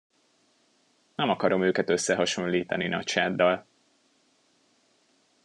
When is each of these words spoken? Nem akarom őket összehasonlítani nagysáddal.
Nem 1.15 1.29
akarom 1.29 1.63
őket 1.63 1.89
összehasonlítani 1.89 2.87
nagysáddal. 2.87 3.65